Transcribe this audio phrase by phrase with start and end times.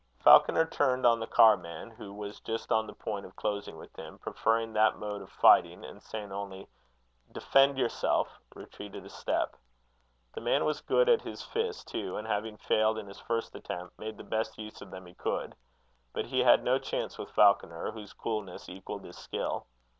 [0.23, 4.17] Falconer turned on the carman, who was just on the point of closing with him,
[4.17, 6.67] preferring that mode of fighting; and saying only:
[7.31, 9.55] "Defend yourself," retreated a step.
[10.33, 13.99] The man was good at his fists too, and, having failed in his first attempt,
[13.99, 15.53] made the best use of them he could.
[16.13, 19.67] But he had no chance with Falconer, whose coolness equalled his skill.